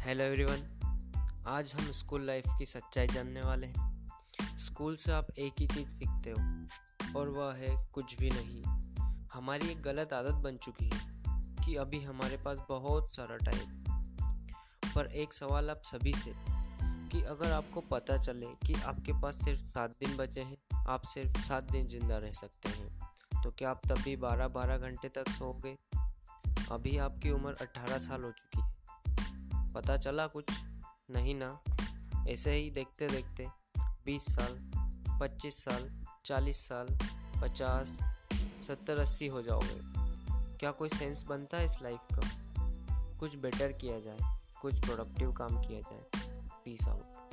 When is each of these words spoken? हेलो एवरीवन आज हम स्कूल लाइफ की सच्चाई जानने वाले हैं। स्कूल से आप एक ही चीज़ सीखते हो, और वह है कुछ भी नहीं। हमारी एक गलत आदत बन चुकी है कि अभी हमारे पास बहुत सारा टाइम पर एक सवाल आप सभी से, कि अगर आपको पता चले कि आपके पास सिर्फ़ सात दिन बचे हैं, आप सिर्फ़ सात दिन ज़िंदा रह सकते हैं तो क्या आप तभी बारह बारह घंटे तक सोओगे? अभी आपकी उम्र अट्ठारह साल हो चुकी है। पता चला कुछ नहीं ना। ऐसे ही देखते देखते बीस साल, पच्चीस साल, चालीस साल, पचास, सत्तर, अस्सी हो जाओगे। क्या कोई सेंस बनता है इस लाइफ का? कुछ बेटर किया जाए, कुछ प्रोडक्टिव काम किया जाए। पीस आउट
हेलो 0.00 0.24
एवरीवन 0.24 1.42
आज 1.46 1.72
हम 1.74 1.90
स्कूल 1.92 2.22
लाइफ 2.26 2.44
की 2.58 2.66
सच्चाई 2.66 3.06
जानने 3.06 3.42
वाले 3.42 3.66
हैं। 3.66 4.56
स्कूल 4.58 4.96
से 4.96 5.12
आप 5.12 5.26
एक 5.38 5.60
ही 5.60 5.66
चीज़ 5.66 5.88
सीखते 5.88 6.30
हो, 6.30 7.18
और 7.18 7.28
वह 7.28 7.52
है 7.54 7.74
कुछ 7.92 8.16
भी 8.18 8.30
नहीं। 8.30 8.62
हमारी 9.32 9.68
एक 9.68 9.82
गलत 9.82 10.12
आदत 10.12 10.40
बन 10.44 10.56
चुकी 10.56 10.88
है 10.88 11.00
कि 11.64 11.74
अभी 11.74 12.00
हमारे 12.00 12.36
पास 12.36 12.58
बहुत 12.68 13.14
सारा 13.14 13.36
टाइम 13.36 13.84
पर 14.94 15.12
एक 15.14 15.34
सवाल 15.34 15.70
आप 15.70 15.80
सभी 15.84 16.14
से, 16.14 16.32
कि 16.36 17.22
अगर 17.24 17.52
आपको 17.52 17.80
पता 17.80 18.16
चले 18.16 18.54
कि 18.66 18.74
आपके 18.74 19.20
पास 19.22 19.44
सिर्फ़ 19.44 19.62
सात 19.64 19.96
दिन 20.00 20.16
बचे 20.16 20.40
हैं, 20.40 20.58
आप 20.88 21.02
सिर्फ़ 21.04 21.40
सात 21.40 21.70
दिन 21.72 21.86
ज़िंदा 21.86 22.18
रह 22.18 22.32
सकते 22.32 22.68
हैं 22.68 23.42
तो 23.42 23.50
क्या 23.50 23.70
आप 23.70 23.86
तभी 23.86 24.16
बारह 24.16 24.48
बारह 24.48 24.78
घंटे 24.78 25.08
तक 25.08 25.30
सोओगे? 25.30 25.76
अभी 26.72 26.98
आपकी 26.98 27.30
उम्र 27.30 27.56
अट्ठारह 27.60 27.98
साल 27.98 28.24
हो 28.24 28.30
चुकी 28.30 28.60
है। 28.60 28.69
पता 29.74 29.96
चला 29.96 30.26
कुछ 30.26 30.44
नहीं 31.10 31.34
ना। 31.34 31.60
ऐसे 32.28 32.52
ही 32.52 32.70
देखते 32.70 33.08
देखते 33.08 33.48
बीस 34.06 34.22
साल, 34.22 34.70
पच्चीस 35.20 35.64
साल, 35.64 36.04
चालीस 36.24 36.68
साल, 36.68 36.86
पचास, 37.42 37.98
सत्तर, 38.62 38.98
अस्सी 38.98 39.26
हो 39.26 39.42
जाओगे। 39.42 39.80
क्या 40.56 40.70
कोई 40.70 40.88
सेंस 40.88 41.24
बनता 41.24 41.56
है 41.56 41.64
इस 41.64 41.82
लाइफ 41.82 42.00
का? 42.12 42.28
कुछ 43.16 43.36
बेटर 43.36 43.72
किया 43.72 44.00
जाए, 44.00 44.18
कुछ 44.62 44.80
प्रोडक्टिव 44.80 45.32
काम 45.32 45.60
किया 45.60 45.80
जाए। 45.80 46.10
पीस 46.64 46.88
आउट 46.88 47.29